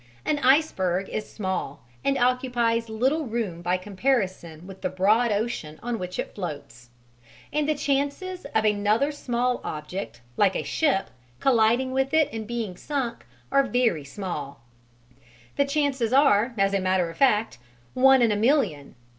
[0.25, 5.99] An iceberg is small and occupies little room by comparison with the broad ocean on
[5.99, 6.89] which it floats;
[7.53, 12.75] and the chances of another small object like a ship colliding with it and being
[12.75, 14.63] sunk are very small:
[15.55, 17.59] the chances are, as a matter of fact,
[17.93, 18.95] one in a million.